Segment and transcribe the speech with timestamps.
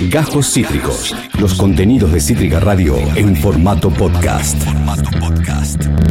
[0.00, 1.14] Gajos Cítricos.
[1.40, 4.56] Los contenidos de Cítrica Radio en formato podcast.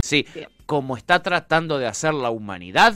[0.04, 0.25] Sí,
[0.65, 2.95] como está tratando de hacer la humanidad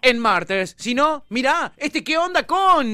[0.00, 0.74] en Martes.
[0.78, 2.84] Si no, mira, este qué onda con...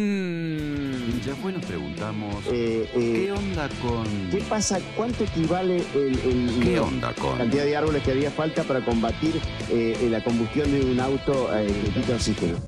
[1.25, 4.05] Ya fue, nos preguntamos, Eh, eh, ¿qué onda con...?
[4.31, 4.79] ¿Qué pasa?
[4.97, 7.39] ¿Cuánto equivale el, el- ¿Qué la onda con...?
[7.39, 9.41] cantidad de árboles que haría falta para combatir
[9.71, 12.59] eh, la combustión de un auto eh, que quita oxígeno?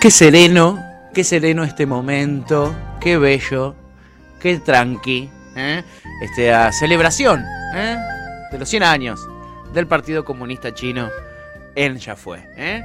[0.00, 0.82] Qué sereno,
[1.12, 3.74] qué sereno este momento, qué bello,
[4.40, 5.28] qué tranqui.
[5.54, 5.84] ¿eh?
[6.22, 7.98] Esta celebración ¿eh?
[8.50, 9.20] de los 100 años
[9.74, 11.10] del Partido Comunista Chino
[11.74, 12.40] en Ya fue.
[12.56, 12.82] ¿eh?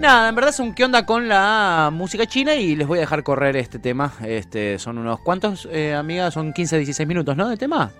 [0.00, 3.02] Nada, en verdad es un qué onda con la música china y les voy a
[3.02, 4.12] dejar correr este tema.
[4.24, 7.48] Este, son unos cuantos, eh, amigas, son 15, 16 minutos, ¿no?
[7.48, 7.92] De tema.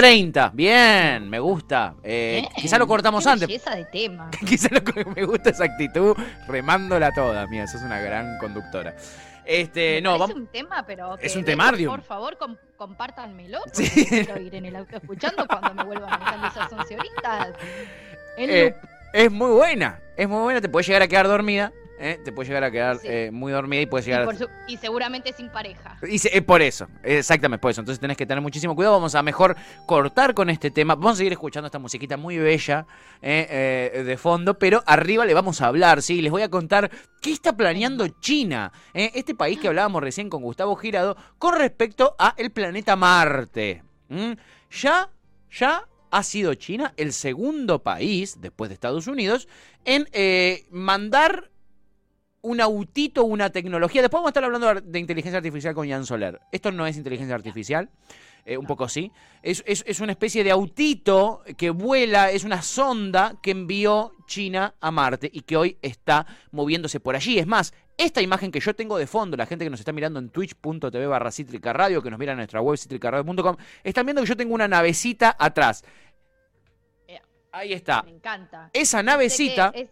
[0.00, 1.94] 30, bien, me gusta.
[2.04, 3.48] Eh, quizá lo cortamos qué antes.
[3.48, 4.30] belleza de tema.
[4.46, 4.80] Quizá lo
[5.14, 8.94] me gusta esa actitud, remándola toda, mía, sos una gran conductora.
[9.44, 10.36] Este, Me no, vamos.
[10.36, 11.90] un tema, pero que Es un temardium.
[11.90, 13.58] Por favor, com- compártanmelo.
[13.72, 14.06] Sí.
[14.06, 17.48] Quiero ir en el auto escuchando cuando me vuelvan manejando esas 11 horitas.
[18.36, 18.74] Eh,
[19.12, 22.20] es muy buena, es muy buena, te puede llegar a quedar dormida, ¿eh?
[22.24, 23.06] te puede llegar a quedar Sí.
[23.08, 24.34] eh, muy dormida y puedes y, llegar a...
[24.34, 25.98] su- y seguramente sin pareja.
[26.08, 27.80] Y se- eh, por eso, exactamente por eso.
[27.80, 28.94] Entonces tenés que tener muchísimo cuidado.
[28.96, 30.94] Vamos a mejor cortar con este tema.
[30.94, 32.86] Vamos a seguir escuchando esta musiquita muy bella
[33.22, 36.22] eh, de fondo, pero arriba le vamos a hablar, ¿sí?
[36.22, 40.76] Les voy a contar qué está planeando China, este país que hablábamos recién con Gustavo
[40.76, 43.82] Girado, con respecto a el planeta Marte.
[44.08, 44.32] ¿Mm?
[44.80, 45.10] Ya,
[45.50, 49.48] ya ha sido China el segundo país, después de Estados Unidos,
[49.84, 51.50] en eh, mandar
[52.42, 54.00] un autito, una tecnología.
[54.02, 56.40] Después vamos a estar hablando de inteligencia artificial con Jan Soler.
[56.52, 57.90] Esto no es inteligencia artificial,
[58.44, 59.10] eh, un poco sí.
[59.42, 64.74] Es, es- es una especie de autito que vuela, es una sonda que envió China
[64.80, 67.38] a Marte y que hoy está moviéndose por allí.
[67.38, 70.20] Es más, esta imagen que yo tengo de fondo, la gente que nos está mirando
[70.20, 74.28] en twitch.tv barra Cítrica Radio, que nos mira en nuestra web citricaradio.com, están viendo que
[74.28, 75.82] yo tengo una navecita atrás.
[77.08, 77.20] Eh,
[77.50, 78.02] Ahí está.
[78.04, 78.70] Me encanta.
[78.72, 79.72] Esa navecita...
[79.74, 79.88] Es,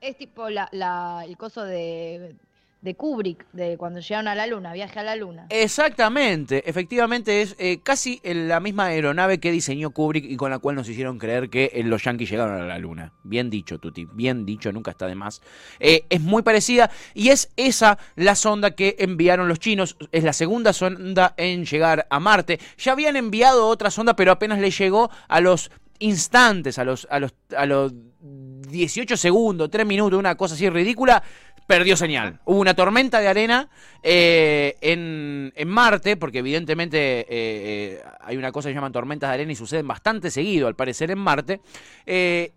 [0.00, 2.34] es tipo la, la- el coso de,
[2.80, 5.46] de Kubrick, de cuando llegaron a la luna, viaje a la luna.
[5.50, 10.76] Exactamente, efectivamente es eh, casi la misma aeronave que diseñó Kubrick y con la cual
[10.76, 13.12] nos hicieron creer que eh, los yankees llegaron a la luna.
[13.24, 15.42] Bien dicho, Tuti, bien dicho, nunca está de más.
[15.78, 19.96] Eh, es muy parecida y es esa la sonda que enviaron los chinos.
[20.12, 22.58] Es la segunda sonda en llegar a Marte.
[22.78, 27.20] Ya habían enviado otra sonda, pero apenas le llegó a los instantes, a los, a
[27.20, 31.22] los, a los 18 segundos, 3 minutos, una cosa así ridícula,
[31.66, 32.40] perdió señal.
[32.44, 33.68] Hubo una tormenta de arena
[34.02, 39.34] eh, en, en Marte, porque evidentemente eh, eh, hay una cosa que llaman tormentas de
[39.34, 41.60] arena y suceden bastante seguido, al parecer, en Marte.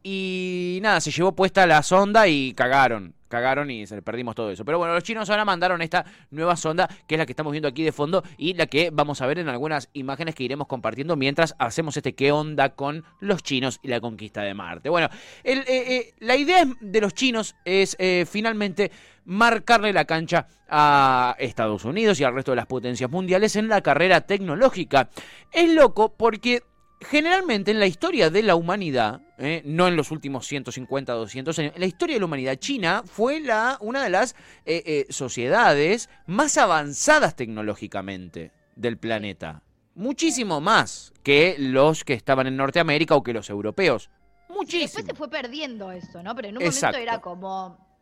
[0.03, 3.13] Y nada, se llevó puesta la sonda y cagaron.
[3.33, 4.63] Cagaron y se perdimos todo eso.
[4.63, 7.67] Pero bueno, los chinos ahora mandaron esta nueva sonda, que es la que estamos viendo
[7.67, 11.16] aquí de fondo y la que vamos a ver en algunas imágenes que iremos compartiendo
[11.16, 14.89] mientras hacemos este qué onda con los chinos y la conquista de Marte.
[14.89, 15.09] Bueno,
[15.44, 18.91] eh, eh, la idea de los chinos es eh, finalmente
[19.25, 23.81] marcarle la cancha a Estados Unidos y al resto de las potencias mundiales en la
[23.81, 25.09] carrera tecnológica.
[25.51, 26.61] Es loco porque
[27.03, 31.73] generalmente en la historia de la humanidad, eh, no en los últimos 150, 200 años,
[31.75, 36.09] en la historia de la humanidad, China fue la, una de las eh, eh, sociedades
[36.25, 39.61] más avanzadas tecnológicamente del planeta.
[39.95, 44.09] Muchísimo más que los que estaban en Norteamérica o que los europeos.
[44.49, 44.83] Y Muchísimo.
[44.83, 46.35] después se fue perdiendo eso, ¿no?
[46.35, 46.97] Pero en un Exacto.
[46.97, 47.92] momento era como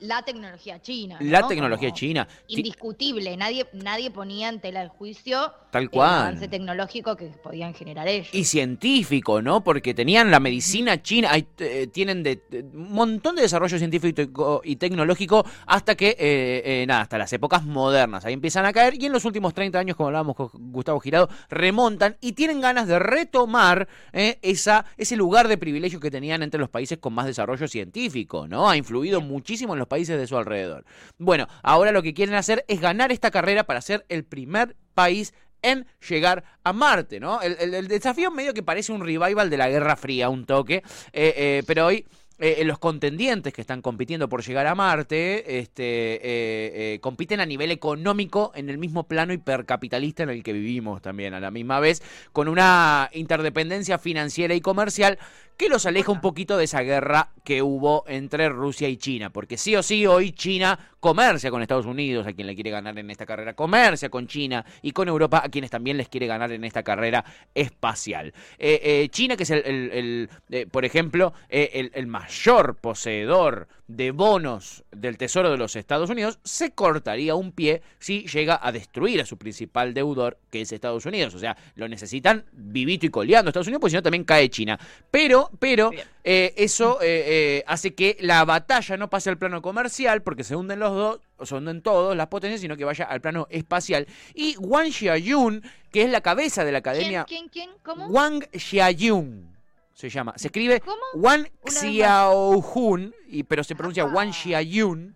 [0.00, 1.18] la tecnología china.
[1.20, 1.48] La ¿no?
[1.48, 2.26] tecnología Como china.
[2.46, 7.74] Ti- Indiscutible, nadie, nadie ponía en tela de juicio Tal el avance tecnológico que podían
[7.74, 8.28] generar ellos.
[8.32, 9.62] Y científico, ¿no?
[9.62, 14.62] Porque tenían la medicina china, hay, eh, tienen de, de- un montón de desarrollo científico
[14.64, 18.24] y tecnológico hasta que, eh, eh, nada, hasta las épocas modernas.
[18.24, 21.28] Ahí empiezan a caer y en los últimos 30 años, como hablábamos con Gustavo Girado,
[21.50, 26.70] remontan y tienen ganas de retomar esa, ese lugar de privilegio que tenían entre los
[26.70, 28.68] países con más desarrollo científico, ¿no?
[28.68, 30.84] Ha influido muchísimo en los países de su alrededor.
[31.18, 35.34] Bueno, ahora lo que quieren hacer es ganar esta carrera para ser el primer país
[35.62, 37.42] en llegar a Marte, ¿no?
[37.42, 40.76] El, el- el desafío medio que parece un revival de la Guerra Fría, un toque,
[41.12, 42.06] eh, eh, pero hoy
[42.38, 48.52] eh, los contendientes que están compitiendo por llegar a Marte este, compiten a nivel económico
[48.54, 52.02] en el mismo plano hipercapitalista en el que vivimos también a la misma vez,
[52.32, 55.18] con una interdependencia financiera y comercial
[55.60, 59.58] que los aleja un poquito de esa guerra que hubo entre Rusia y China, porque
[59.58, 63.10] sí o sí hoy China comercia con Estados Unidos, a quien le quiere ganar en
[63.10, 66.64] esta carrera, comercia con China y con Europa, a quienes también les quiere ganar en
[66.64, 68.32] esta carrera espacial.
[68.58, 74.84] Eh, eh, China, que es el, eh, por ejemplo, el, el mayor poseedor de bonos
[74.90, 79.26] del Tesoro de los Estados Unidos, se cortaría un pie si llega a destruir a
[79.26, 81.34] su principal deudor, que es Estados Unidos.
[81.34, 84.78] O sea, lo necesitan vivito y coleando Estados Unidos, porque si no también cae China.
[85.10, 85.90] Pero, pero,
[86.22, 86.98] eso
[87.66, 91.68] hace que la batalla no pase al plano comercial, porque se hunden los dos, son
[91.68, 94.06] en todos las potencias, sino que vaya al plano espacial.
[94.34, 97.24] Y Wang Xiaoyun, que es la cabeza de la academia.
[97.24, 98.06] ¿Quién, quién, cómo?
[98.06, 99.50] Wang Xiaoyun
[100.00, 100.32] se llama.
[100.36, 100.82] Se escribe
[101.14, 105.14] Wang Xiaohun, y, pero se pronuncia Wang Xiaoyun.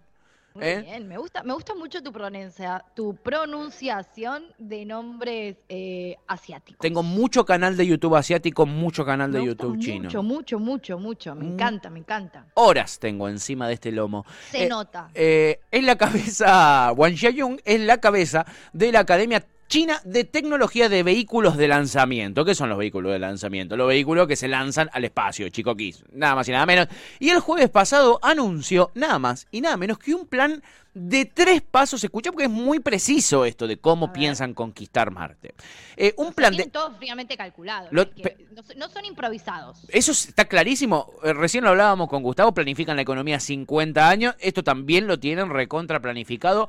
[0.54, 0.82] Muy ¿Eh?
[0.82, 6.78] bien, me gusta, me gusta mucho tu, pronuncia, tu pronunciación de nombres eh, asiáticos.
[6.78, 10.04] Tengo mucho canal de YouTube asiático, mucho canal de YouTube chino.
[10.04, 11.34] Mucho, mucho, mucho, mucho.
[11.34, 11.52] Me mm.
[11.54, 12.46] encanta, me encanta.
[12.54, 14.24] Horas tengo encima de este lomo.
[14.50, 15.10] Se eh, nota.
[15.12, 21.02] es la cabeza, Wang Xiaoyun es la cabeza de la Academia China de tecnología de
[21.02, 22.44] vehículos de lanzamiento.
[22.44, 23.76] ¿Qué son los vehículos de lanzamiento?
[23.76, 26.04] Los vehículos que se lanzan al espacio, chico Kiss.
[26.12, 26.86] Nada más y nada menos.
[27.18, 30.62] Y el jueves pasado anunció nada más y nada menos que un plan
[30.94, 32.04] de tres pasos.
[32.04, 35.56] Escucha porque es muy preciso esto de cómo piensan conquistar Marte.
[35.96, 36.66] Eh, un plan de.
[36.66, 37.90] todos fríamente calculados.
[37.90, 39.84] no, son improvisados.
[39.88, 41.14] Eso está clarísimo.
[41.24, 42.54] Eh, recién lo hablábamos con Gustavo.
[42.54, 44.36] Planifican la economía 50 años.
[44.38, 46.68] Esto también lo tienen recontra planificado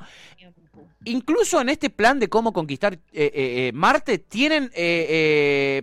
[1.06, 4.70] incluso en este plan de cómo conquistar eh, eh, eh, Marte, tienen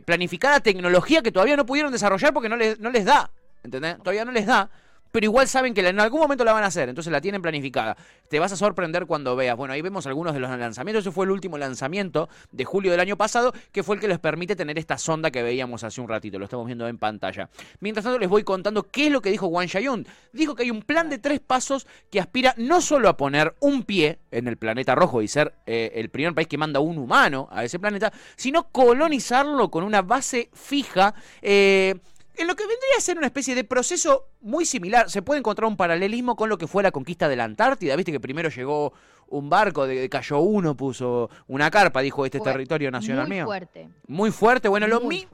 [0.05, 3.31] planificada tecnología que todavía no pudieron desarrollar porque no les, no les da.
[3.63, 3.97] ¿Entendés?
[3.97, 4.69] Todavía no les da
[5.13, 7.95] pero igual saben que en algún momento la van a hacer, entonces la tienen planificada.
[8.30, 9.56] Te vas a sorprender cuando veas.
[9.56, 11.04] Bueno, ahí vemos algunos de los lanzamientos.
[11.04, 14.18] Ese fue el último lanzamiento de julio del año pasado, que fue el que les
[14.18, 16.39] permite tener esta sonda que veíamos hace un ratito.
[16.39, 17.48] Lo estamos viendo en pantalla.
[17.80, 20.07] Mientras tanto, les voy contando qué es lo que dijo Wang Xiaoyun.
[20.31, 23.83] Dijo que hay un plan de tres pasos que aspira no solo a poner un
[23.83, 27.48] pie en el planeta rojo y ser eh, el primer país que manda un humano
[27.51, 31.13] a ese planeta, sino colonizarlo con una base fija.
[31.44, 32.00] Eh,
[32.35, 35.68] en lo que vendría a ser una especie de proceso muy similar, se puede encontrar
[35.68, 37.95] un paralelismo con lo que fue la conquista de la Antártida.
[37.95, 38.94] Viste que primero llegó
[39.27, 43.45] un barco, de, cayó uno, puso una carpa, dijo este territorio nacional mío.
[43.45, 43.89] Muy fuerte.
[44.07, 44.68] Muy fuerte.
[44.68, 45.31] Bueno, lo mismo.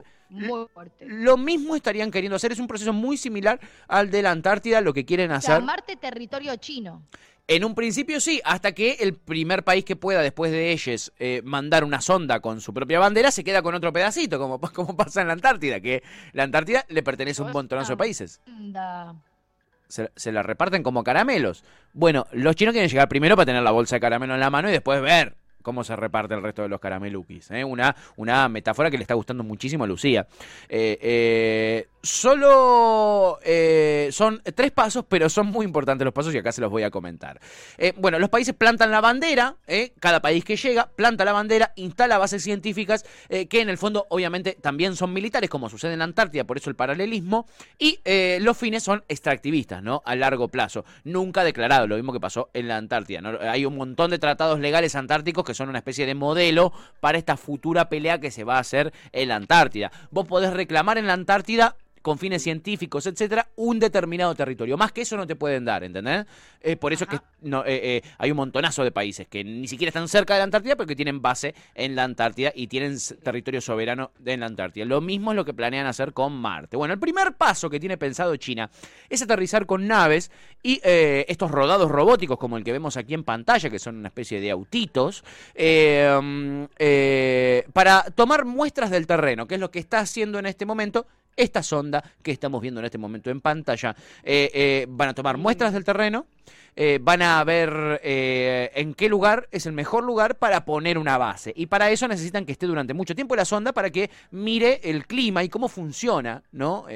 [1.00, 4.92] Lo mismo estarían queriendo hacer, es un proceso muy similar al de la Antártida, lo
[4.92, 5.62] que quieren hacer.
[5.62, 7.02] Marte territorio chino.
[7.48, 11.42] En un principio sí, hasta que el primer país que pueda, después de ellos, eh,
[11.44, 15.22] mandar una sonda con su propia bandera, se queda con otro pedacito, como, como pasa
[15.22, 18.40] en la Antártida, que la Antártida le pertenece a un montonazo de países.
[19.88, 21.64] Se, se, la reparten como caramelos.
[21.92, 24.68] Bueno, los chinos quieren llegar primero para tener la bolsa de caramelo en la mano
[24.68, 27.50] y después ver cómo se reparte el resto de los caramelukis.
[27.50, 27.64] ¿eh?
[27.64, 30.26] Una, una metáfora que le está gustando muchísimo a Lucía.
[30.68, 33.38] Eh, eh, solo
[34.10, 36.90] son tres pasos, pero son muy importantes los pasos y acá se los voy a
[36.90, 37.40] comentar.
[37.96, 39.56] bueno, los países plantan la bandera,
[39.98, 44.56] cada país que llega planta la bandera, instala bases científicas que en el fondo obviamente
[44.60, 47.46] también son militares, como sucede en la Antártida, por eso el paralelismo,
[47.78, 48.00] y
[48.40, 50.02] los fines son extractivistas, ¿no?
[50.04, 50.84] A largo plazo.
[51.04, 53.20] Nunca declarado, lo mismo que pasó en la Antártida.
[53.50, 57.36] Hay un montón de tratados legales antárticos que son una especie de modelo para esta
[57.36, 59.90] futura pelea que se va a hacer en la Antártida.
[60.10, 64.76] Vos podés reclamar en la Antártida con fines científicos, etcétera, un determinado territorio.
[64.76, 66.26] Más que eso no te pueden dar, ¿entendés?
[66.62, 69.68] Eh, por eso es que no, eh, eh, hay un montonazo de países que ni
[69.68, 72.96] siquiera están cerca de la Antártida, pero que tienen base en la Antártida y tienen
[73.22, 74.84] territorio soberano en la Antártida.
[74.84, 76.76] Lo mismo es lo que planean hacer con Marte.
[76.76, 78.70] Bueno, el primer paso que tiene pensado China
[79.08, 80.30] es aterrizar con naves
[80.62, 84.40] y estos rodados robóticos, como el que vemos aquí en pantalla, que son una especie
[84.40, 86.64] de autitos, mm,
[87.72, 91.06] para tomar muestras del terreno, que es lo que está haciendo en este momento
[91.40, 93.96] esta sonda que estamos viendo en este momento en pantalla.
[94.22, 96.26] Eh, eh, van a tomar muestras del terreno,
[96.76, 101.52] eh, van a ver en qué lugar es el mejor lugar para poner una base.
[101.56, 105.06] Y para eso necesitan que esté durante mucho tiempo la sonda para que mire el
[105.06, 106.86] clima y cómo funciona, ¿no?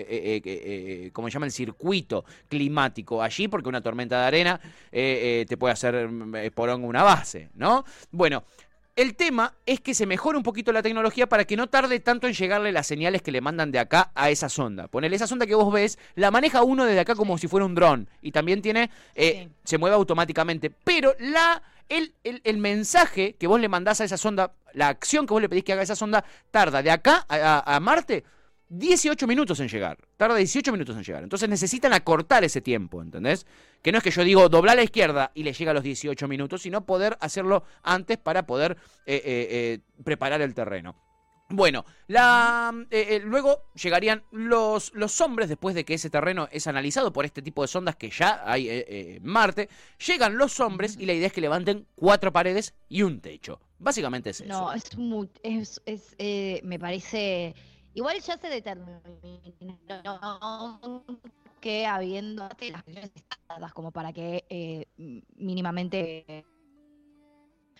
[1.12, 4.60] como se llama el circuito climático allí, porque una tormenta de arena
[4.90, 6.08] te puede hacer
[6.54, 7.84] porongo una base, ¿no?
[8.10, 8.44] Bueno,
[8.96, 12.26] el tema es que se mejore un poquito la tecnología para que no tarde tanto
[12.26, 14.88] en llegarle las señales que le mandan de acá a esa sonda.
[14.88, 17.74] Ponele esa sonda que vos ves, la maneja uno desde acá como si fuera un
[17.74, 18.08] dron.
[18.22, 18.90] Y también tiene.
[19.14, 20.70] Eh, se mueve automáticamente.
[20.70, 21.62] Pero la.
[21.90, 25.50] El, el, mensaje que vos le mandás a esa sonda, la acción que vos le
[25.50, 28.24] pedís que haga esa sonda, tarda de acá a Marte
[28.68, 29.98] 18 minutos en llegar.
[30.16, 31.22] Tarda 18 minutos en llegar.
[31.22, 33.46] Entonces necesitan acortar ese tiempo, ¿entendés?
[33.82, 35.82] Que no es que yo digo doblar a la izquierda y le llega a los
[35.82, 40.96] 18 minutos, sino poder hacerlo antes para poder eh, eh, eh, preparar el terreno.
[41.50, 46.66] Bueno, la, eh, eh, luego llegarían los, los hombres, después de que ese terreno es
[46.66, 49.68] analizado por este tipo de sondas que ya hay eh, en Marte,
[50.04, 53.60] llegan los hombres y la idea es que levanten cuatro paredes y un techo.
[53.78, 54.48] Básicamente es eso.
[54.48, 54.84] No, es
[55.42, 57.54] es, es me parece,
[57.94, 59.00] igual ya se determinó
[61.60, 63.10] que habiendo las
[63.48, 64.86] dadas como para que eh,
[65.36, 66.44] mínimamente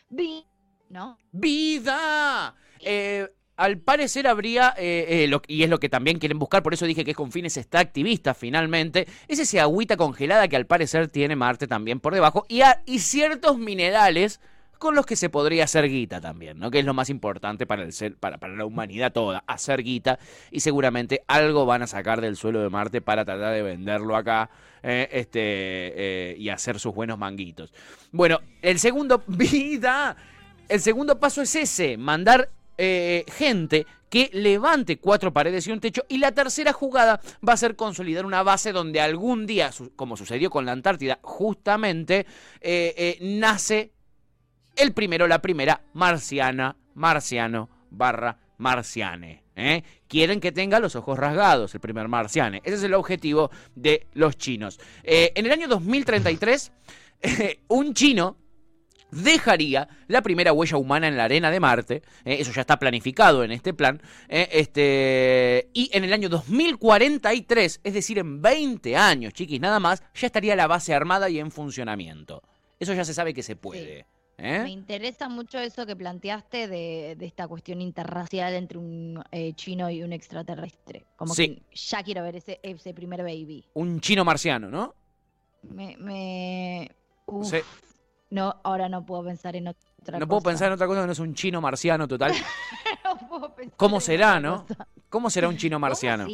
[0.09, 0.47] vi,
[0.88, 1.18] ¿no?
[1.33, 2.54] ¡Vida!
[2.80, 6.75] Eh, al parecer habría, eh, eh, lo- y es lo que también quieren buscar, por
[6.75, 11.09] eso dije que es con fines extractivistas finalmente, es ese agüita congelada que al parecer
[11.09, 14.40] tiene Marte también por debajo, y, a- y ciertos minerales
[14.85, 16.71] con los que se podría hacer guita también, ¿no?
[16.71, 20.19] Que es lo más importante para, el ser, para, para la humanidad toda, hacer guita,
[20.50, 24.50] y seguramente algo van a sacar del suelo de Marte para tratar de venderlo acá
[24.83, 27.73] eh, este, eh, y hacer sus buenos manguitos.
[28.12, 30.14] Bueno, el segundo, vida,
[30.69, 36.05] el segundo paso es ese, mandar eh, gente que levante cuatro paredes y un techo.
[36.11, 40.50] Y la tercera jugada va a ser consolidar una base donde algún día, como sucedió
[40.50, 42.26] con la Antártida, justamente
[43.23, 43.94] nace
[44.76, 49.45] el primero, la primera marciana, marciano barra marciane.
[49.57, 49.83] ¿eh?
[50.09, 52.61] Quieren que tenga los ojos rasgados, el primer marciane.
[52.64, 54.78] Ese es el objetivo de los chinos.
[55.02, 56.73] Eh, en el año 2033,
[57.69, 58.37] un chino
[59.11, 62.02] dejaría la primera huella humana en la arena de Marte.
[62.25, 64.02] eh, eso ya está planificado en este plan.
[64.28, 70.02] eh, este, y en el año 2043, es decir, en 20 años, chiquis, nada más,
[70.14, 72.43] ya estaría la base armada y en funcionamiento.
[72.81, 74.07] Eso ya se sabe que se puede.
[74.38, 74.61] ¿Eh?
[74.62, 79.88] Me interesa mucho eso que planteaste de, de esta cuestión interracial entre un eh, chino
[79.91, 81.07] y un extraterrestre.
[81.17, 81.57] Como Sí.
[81.57, 83.64] que ya quiero ver ese, ese primer baby.
[83.75, 84.95] Un chino marciano, ¿no?
[85.62, 86.91] Me, me...
[87.26, 87.59] uf, Sí.
[88.31, 90.50] No, ahora no puedo pensar en otra No puedo cosa.
[90.50, 92.33] pensar en otra cosa que no es un chino marciano total.
[93.05, 94.67] No puedo pensar ¿Cómo en será, no?
[94.67, 94.88] cosa.
[95.11, 96.26] ¿Cómo será un chino ¿Cómo marciano?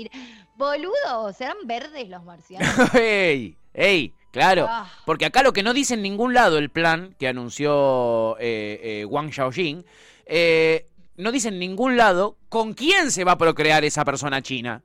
[0.57, 2.69] Boludo, ¿serán verdes los marcianos?
[2.95, 3.57] ¡Ey!
[3.75, 4.15] ¡Ey!
[4.31, 4.67] Claro.
[4.69, 4.91] Ah.
[5.05, 9.05] Porque acá lo que no dice en ningún lado el plan que anunció eh, eh,
[9.05, 9.85] Wang Xiaojing,
[10.27, 14.83] eh, no dice en ningún lado con quién se va a procrear esa persona china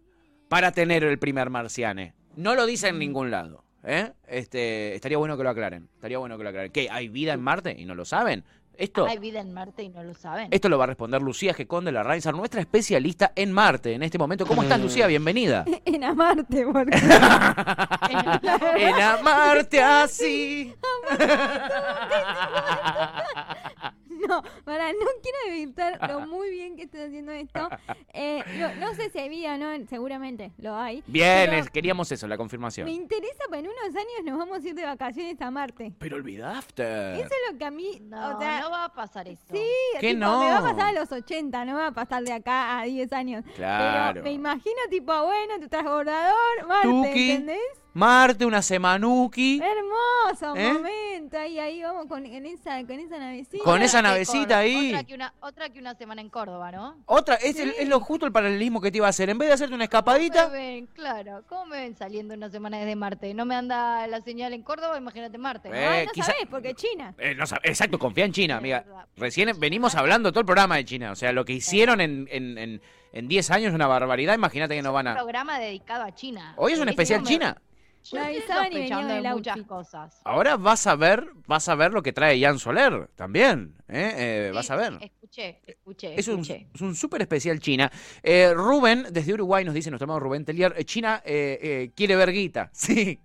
[0.50, 2.14] para tener el primer marciane.
[2.36, 3.64] No lo dice en ningún lado.
[3.84, 4.12] ¿eh?
[4.28, 5.90] Este, estaría bueno que lo aclaren.
[5.96, 6.72] Estaría bueno que lo aclaren.
[6.72, 6.90] ¿Qué?
[6.92, 8.44] ¿Hay vida en Marte y no lo saben?
[8.78, 10.48] Esto, Hay vida en Marte y no lo saben.
[10.52, 14.18] esto lo va a responder Lucía Geconde la Reinsar, nuestra especialista en Marte en este
[14.18, 14.46] momento.
[14.46, 15.08] ¿Cómo estás, Lucía?
[15.08, 15.66] Bienvenida.
[15.86, 16.98] En amarte, porque
[18.78, 20.74] en amarte así.
[24.30, 27.70] no, para, no quiero evitar lo muy bien que estoy haciendo esto.
[28.14, 29.68] Eh, no, no sé si hay vida, ¿no?
[29.88, 31.04] Seguramente lo hay.
[31.08, 32.86] Bien, Pero es- queríamos eso, la confirmación.
[32.86, 35.94] Me interesa, pues en unos años nos vamos a ir de vacaciones a Marte.
[36.00, 37.14] Pero olvidaste.
[37.16, 39.42] Eso es lo que a mí, No, o sea, no va a pasar eso.
[39.52, 39.62] sí,
[40.00, 40.40] ¿Qué tipo, no?
[40.40, 43.12] me va a pasar a los 80, no va a pasar de acá a 10
[43.14, 43.44] años.
[43.56, 44.14] Claro.
[44.16, 47.32] Pero me imagino, tipo, bueno, tu transbordador, Marte, Tuki.
[47.32, 47.60] ¿entendés?
[47.94, 49.62] Marte, una semanuki.
[49.64, 50.74] Hermoso ¿Eh?
[50.74, 53.64] momento, ahí, ahí vamos con, en esa, con esa navecita.
[53.64, 54.88] Con esa Otra que navecita ahí.
[54.90, 56.98] Otra que, una, otra que una semana en Córdoba, ¿no?
[57.06, 59.30] Otra, es, el- es lo justo el paralelismo que te iba a hacer.
[59.30, 60.86] En vez de hacerte una ¿Cómo escapadita, me ven?
[60.88, 63.34] Claro, ¿cómo me ven saliendo una semana desde Marte?
[63.34, 64.98] ¿No me anda la señal en Córdoba?
[64.98, 65.70] Imagínate Marte.
[65.70, 67.14] Eh, Ah, no quizá- sabés, porque China.
[67.18, 68.86] Eh, no sab- exacto, confía en China, amiga.
[69.18, 71.12] Recién venimos hablando todo el programa de China.
[71.12, 72.82] O sea, lo que hicieron en, en, en,
[73.14, 74.34] en 10 años es una barbaridad.
[74.36, 75.16] Imagínate que no van Un a.
[75.16, 76.54] programa dedicado a China.
[76.58, 77.58] Hoy es un especial me- China.
[78.06, 80.22] Yo Me avisaban y sospechando venía de muchas cosas.
[80.24, 83.76] Ahora vas a ver, vas a ver lo que trae Jan Soler también.
[83.88, 84.14] ¿eh?
[84.48, 84.94] Eh, vas a ver.
[85.02, 86.68] Escuché, escuché, Es un, escuché.
[86.74, 87.92] es un súper especial China.
[88.22, 92.16] Eh, Rubén, desde Uruguay, nos dice nuestro hermano Rubén Telier, eh, China eh, eh, quiere
[92.16, 92.70] ver guita.
[92.74, 93.20] Sí,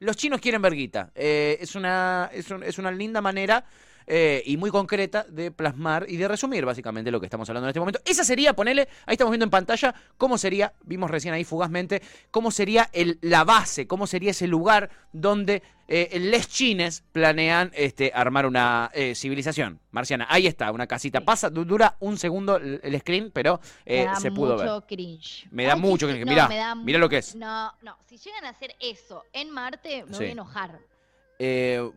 [0.00, 1.10] los chinos quieren ver guita.
[1.14, 3.64] Eh, es, una, es, un- es una linda manera
[4.06, 7.70] eh, y muy concreta de plasmar y de resumir básicamente lo que estamos hablando en
[7.70, 8.00] este momento.
[8.04, 12.50] Esa sería, ponele, ahí estamos viendo en pantalla, cómo sería, vimos recién ahí fugazmente, cómo
[12.50, 18.46] sería el, la base, cómo sería ese lugar donde eh, les chines planean este, armar
[18.46, 20.26] una eh, civilización marciana.
[20.30, 21.20] Ahí está, una casita.
[21.20, 24.66] Pasa, du- dura un segundo el, screen, pero eh, me da se pudo ver.
[24.66, 25.46] mucho cringe.
[25.50, 26.24] Me da mucho cringe.
[26.24, 27.34] Mirá, me da mirá lo que es.
[27.34, 30.18] No, no, si llegan a hacer eso en Marte, me Sí.
[30.20, 30.80] voy a enojar.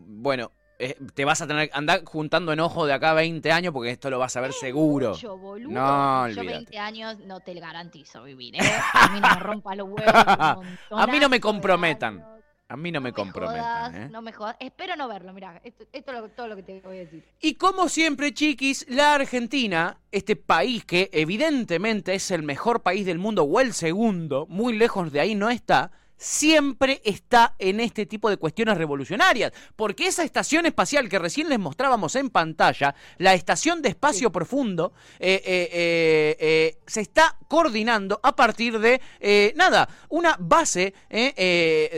[0.05, 3.73] Bueno, eh, te vas a tener que andar juntando enojo de acá a 20 años
[3.73, 5.09] porque esto lo vas a ver seguro.
[5.11, 5.71] Mucho, boludo.
[5.73, 6.57] No, Yo olvídate.
[6.65, 8.59] 20 años no te garantizo vivir, ¿eh?
[8.93, 10.13] A mí no me rompa los huevos.
[10.91, 12.23] A mí no me comprometan.
[12.69, 13.93] A mí no, me comprometan.
[13.93, 14.09] jodas, ¿eh?
[14.11, 14.57] No me jodas.
[14.59, 15.61] Espero no verlo, mirá.
[15.63, 17.23] Esto, esto es lo- todo lo que te voy a decir.
[17.39, 23.19] Y como siempre, chiquis, la Argentina, este país que evidentemente es el mejor país del
[23.19, 28.29] mundo o el segundo, muy lejos de ahí no está, siempre está en este tipo
[28.29, 33.81] de cuestiones revolucionarias, porque esa estación espacial que recién les mostrábamos en pantalla, la estación
[33.81, 39.01] de espacio profundo, eh, eh, eh, se está coordinando a partir de,
[39.55, 40.93] nada, una base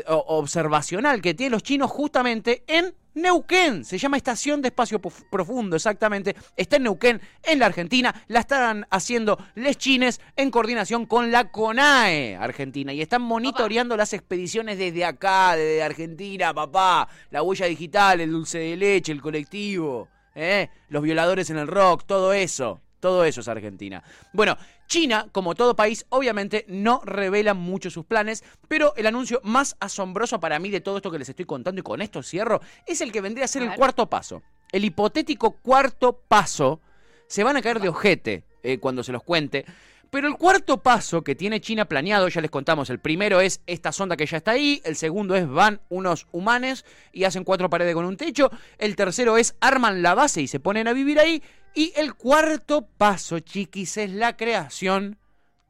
[0.05, 6.35] observacional que tienen los chinos justamente en Neuquén, se llama Estación de Espacio Profundo, exactamente.
[6.55, 8.13] Está en Neuquén, en la Argentina.
[8.27, 12.93] La están haciendo les chines en coordinación con la CONAE Argentina.
[12.93, 17.07] Y están monitoreando las expediciones desde acá, desde Argentina, papá.
[17.31, 20.69] La huella digital, el dulce de leche, el colectivo, ¿eh?
[20.89, 22.81] los violadores en el rock, todo eso.
[22.99, 24.03] Todo eso es Argentina.
[24.33, 24.57] Bueno,
[24.89, 30.39] China, como todo país, obviamente no revela mucho sus planes, pero el anuncio más asombroso
[30.39, 33.11] para mí de todo esto que les estoy contando y con esto cierro, es el
[33.11, 34.41] que vendría a ser el cuarto paso.
[34.71, 36.81] El hipotético cuarto paso.
[37.27, 39.63] Se van a caer de ojete eh, cuando se los cuente.
[40.09, 43.91] Pero el cuarto paso que tiene China planeado, ya les contamos, el primero es esta
[43.91, 47.93] sonda que ya está ahí, el segundo es van unos humanes y hacen cuatro paredes
[47.93, 51.43] con un techo, el tercero es arman la base y se ponen a vivir ahí,
[51.73, 55.17] y el cuarto paso, chiquis, es la creación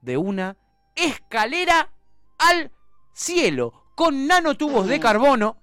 [0.02, 0.58] de una
[0.96, 1.90] escalera
[2.38, 2.72] al
[3.14, 5.58] cielo con nanotubos de carbono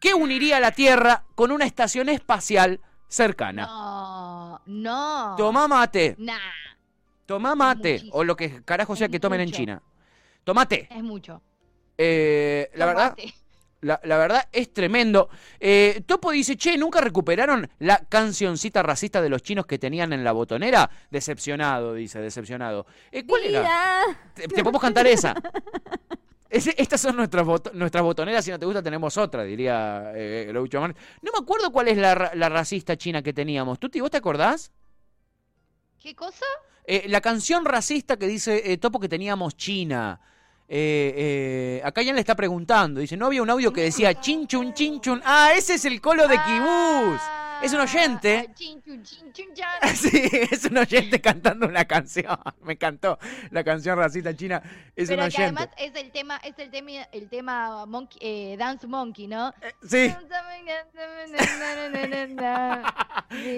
[0.00, 3.66] que uniría la Tierra con una estación espacial cercana.
[3.66, 5.34] No, no.
[5.36, 6.38] Tomá mate, Nah,
[7.26, 9.50] tomá mate, o lo que carajo sea Es que tomen en.
[9.50, 9.82] China.
[10.44, 10.88] Tomate.
[10.90, 11.42] es mucho.
[11.98, 13.16] Eh, la verdad.
[13.82, 15.28] La, la verdad es tremendo.
[15.58, 20.22] Eh, Topo dice, che, ¿nunca recuperaron la cancioncita racista de los chinos que tenían en
[20.24, 20.90] la botonera?
[21.10, 22.86] Decepcionado, dice, decepcionado.
[23.10, 24.02] Eh, ¿Cuál era?
[24.34, 25.34] Te, te podemos cantar esa.
[26.50, 30.80] Estas son nuestras, bot- nuestras botoneras, si no te gusta tenemos otra, diría eh, Groucho
[30.80, 30.98] Marx.
[31.22, 33.78] No me acuerdo cuál es la racista china que teníamos.
[33.78, 34.72] ¿Tuti, vos te acordás?
[36.00, 36.46] ¿Qué cosa?
[36.84, 40.20] Eh, la canción racista que dice eh, Topo que teníamos China.
[40.72, 43.00] Eh, eh, acá ya le está preguntando.
[43.00, 45.20] Dice, ¿no había un audio que decía chinchun, chinchun?
[45.24, 47.20] Ah, ese es el colo de Kibús.
[47.62, 48.48] Es un oyente.
[49.82, 49.88] Ah.
[49.94, 52.38] Sí, es un oyente cantando una canción.
[52.62, 53.18] Me encantó
[53.50, 54.62] la canción racista china.
[54.96, 55.60] Es Pero un que oyente.
[55.60, 59.52] además es el tema, es el tema, el tema monkey, eh, Dance Monkey, ¿no?
[59.86, 60.14] Sí.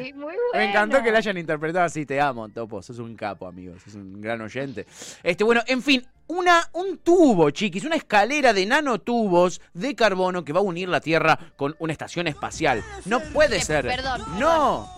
[0.05, 0.41] Sí, muy bueno.
[0.55, 2.05] Me encantó que la hayan interpretado así.
[2.07, 2.83] Te amo, Topo.
[2.83, 3.79] Sos un capo, amigo.
[3.79, 4.87] Sos un gran oyente.
[5.23, 10.53] Este, bueno, en fin, una, un tubo, chiquis, una escalera de nanotubos de carbono que
[10.53, 12.83] va a unir la Tierra con una estación espacial.
[13.07, 13.85] No puede Eh, ser.
[13.87, 14.89] perdón, No.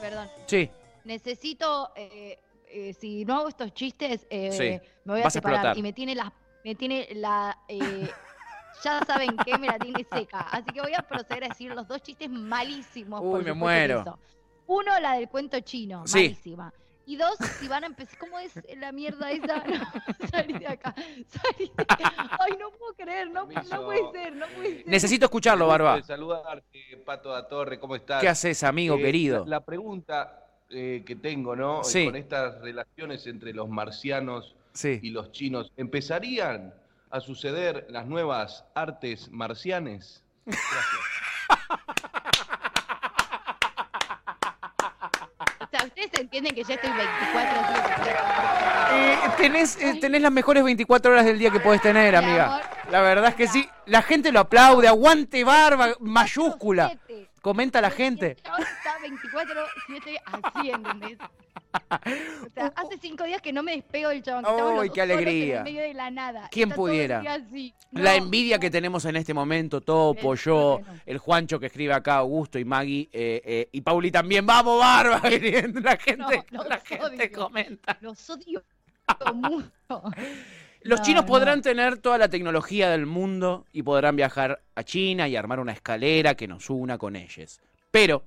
[0.00, 0.68] Perdón, Sí.
[1.04, 5.56] necesito, eh, eh, si no hago estos chistes, eh, Sí, me voy a vas separar.
[5.56, 5.78] explotar.
[5.78, 6.32] y me tiene la,
[6.64, 7.78] me tiene la, eh,
[8.84, 10.40] ya saben qué, me la tiene seca.
[10.50, 13.20] Así que voy a proceder a decir los dos chistes malísimos.
[13.22, 14.18] Uy, por me que muero.
[14.66, 16.18] Uno, la del cuento chino, Sí.
[16.18, 16.72] malísima.
[17.04, 19.62] Y dos, si van a empezar, ¿cómo es la mierda esa?
[19.66, 20.94] No, salí de acá,
[21.28, 23.64] salí de Ay, no puedo creer, no, puede
[24.12, 24.86] ser, no puede ser.
[24.86, 26.00] Necesito escucharlo, Barba.
[26.02, 28.20] Saludarte, Pato da Torre, ¿cómo estás?
[28.20, 29.44] ¿Qué haces, amigo Eh, querido?
[29.46, 31.82] La, pregunta eh, que tengo, ¿no?
[31.82, 32.04] Sí.
[32.04, 36.72] Con estas relaciones entre los marcianos y los chinos, ¿empezarían
[37.10, 40.22] a suceder las nuevas artes marcianes?
[40.46, 40.72] Gracias.
[45.60, 47.62] O sea, ustedes entienden que ya estoy 24
[48.94, 52.44] Eh, tenés, eh, tenés las mejores 24 horas del día que podés tener, Mi amiga.
[52.46, 52.62] amor.
[52.92, 53.66] La verdad es que sí.
[53.86, 54.86] La gente lo aplaude.
[54.86, 56.94] Aguante barba mayúscula.
[57.40, 58.32] Comenta la gente.
[58.36, 61.18] Está 24-7 así, ¿entendés?
[61.72, 64.44] O sea, hace cinco días que no me despego del chabón.
[64.46, 65.58] ¡Ay, los qué alegría!
[65.58, 66.48] En medio de la nada.
[66.52, 67.22] ¿Quién Está pudiera?
[67.32, 67.74] así.
[67.92, 68.60] La envidia no.
[68.60, 73.08] que tenemos en este momento, Topo, yo, el Juancho que escribe acá, Augusto y Maggie,
[73.10, 74.44] eh, eh, y Pauli también.
[74.44, 75.16] ¡Vamos, Barba!
[75.82, 77.32] La gente, No, la gente odio.
[77.32, 77.96] comenta.
[78.02, 78.62] Los odio
[79.34, 80.02] mucho.
[80.84, 81.28] Los No, chinos no.
[81.28, 85.72] podrán tener toda la tecnología del mundo y podrán viajar a China y armar una
[85.72, 87.60] escalera que nos una con ellos.
[87.90, 88.24] Pero,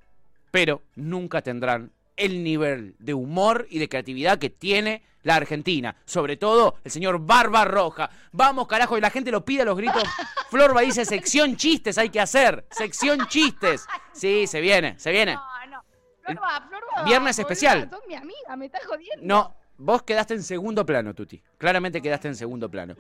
[0.52, 5.96] pero, nunca tendrán el nivel de humor y de creatividad que tiene la Argentina.
[6.06, 8.10] Sobre todo el señor Barba Roja.
[8.32, 10.04] Vamos, carajo, y la gente lo pide a los gritos.
[10.50, 12.66] Florba dice, sección chistes hay que hacer.
[12.70, 13.86] Sección chistes.
[14.14, 15.34] Sí, se viene, se viene.
[15.34, 15.84] No, no.
[16.22, 17.90] Florba, Florba, Viernes boluda, especial.
[17.90, 19.26] Sos mi amiga, me estás jodiendo.
[19.26, 21.42] No, vos quedaste en segundo plano, Tuti.
[21.58, 22.96] Claramente quedaste en segundo plano.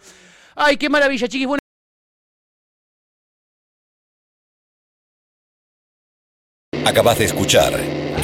[0.55, 1.47] Ay, qué maravilla, chiquis.
[1.47, 1.59] Bueno,
[6.85, 7.73] Acabas de escuchar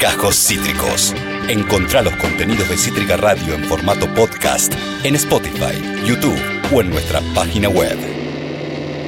[0.00, 1.14] Cajos Cítricos.
[1.48, 6.40] Encontrá los contenidos de Cítrica Radio en formato podcast en Spotify, YouTube
[6.72, 8.21] o en nuestra página web.